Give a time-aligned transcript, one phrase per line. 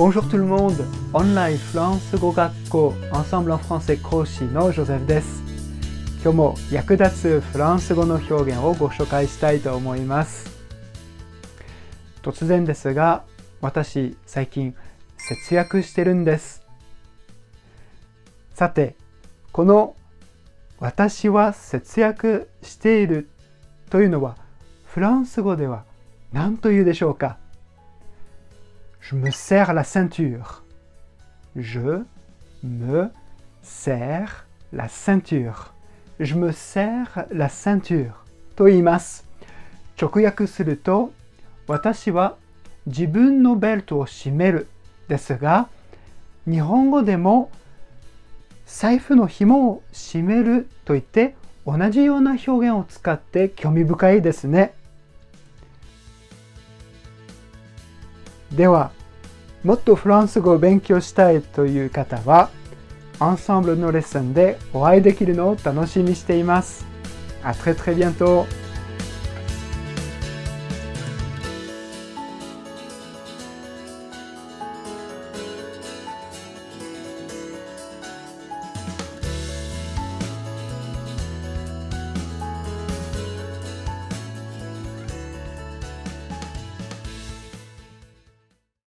[0.00, 0.86] Bonjour tout le monde!
[1.12, 5.42] オンラインフランス語学校 Ensemble en français 講師のジョゼフです。
[6.22, 10.58] 今日も役立つフランス語の表現をご紹介したいと思います。
[12.22, 13.24] 突然ですが、
[13.60, 14.74] 私最近
[15.18, 16.62] 節約してるんです。
[18.54, 18.96] さて、
[19.52, 19.96] この
[20.78, 23.28] 私は節約している
[23.90, 24.38] というのは
[24.86, 25.84] フランス語では
[26.32, 27.36] 何というでしょうか？
[29.00, 30.62] Je me serre la ceinture.
[31.56, 32.04] Je
[32.62, 33.10] me
[33.62, 35.72] serre la ceinture.
[36.20, 38.12] Je me serre la ceinture
[38.56, 39.26] と言います。
[40.00, 41.12] 直訳すると、
[41.66, 42.36] 私は
[42.86, 44.68] 自分のベルトを締める
[45.08, 45.68] ですが、
[46.48, 47.50] 日本語でも
[48.66, 51.34] 財布の紐を締めると言って
[51.66, 54.74] 同じような表現を使って興味深いですね。
[58.52, 58.90] では、
[59.62, 62.50] もっとフランス語を勉強したいという方は、
[63.18, 66.86] アンサンブルのレッスンでお会いできるのを楽しみにしています。
[67.42, 68.46] あ très très bientôt!